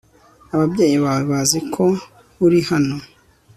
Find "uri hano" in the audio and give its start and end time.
2.45-2.95